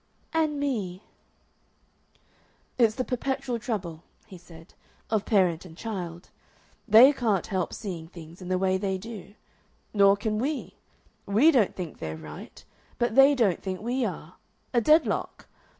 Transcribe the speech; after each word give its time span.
"And 0.33 0.59
me...." 0.59 1.03
"It's 2.79 2.95
the 2.95 3.03
perpetual 3.03 3.59
trouble," 3.59 4.01
he 4.25 4.35
said, 4.35 4.73
"of 5.11 5.25
parent 5.25 5.63
and 5.63 5.77
child. 5.77 6.31
They 6.87 7.13
can't 7.13 7.45
help 7.45 7.71
seeing 7.71 8.07
things 8.07 8.41
in 8.41 8.47
the 8.47 8.57
way 8.57 8.79
they 8.79 8.97
do. 8.97 9.35
Nor 9.93 10.17
can 10.17 10.39
we. 10.39 10.79
WE 11.27 11.51
don't 11.51 11.75
think 11.75 11.99
they're 11.99 12.17
right, 12.17 12.65
but 12.97 13.13
they 13.13 13.35
don't 13.35 13.61
think 13.61 13.81
we 13.81 14.03
are. 14.03 14.37
A 14.73 14.81
deadlock. 14.81 15.45